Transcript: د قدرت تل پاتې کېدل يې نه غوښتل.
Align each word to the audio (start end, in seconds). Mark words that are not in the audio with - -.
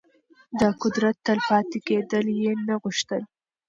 د 0.59 0.61
قدرت 0.81 1.15
تل 1.25 1.39
پاتې 1.49 1.77
کېدل 1.87 2.25
يې 2.43 2.51
نه 2.67 2.75
غوښتل. 2.81 3.21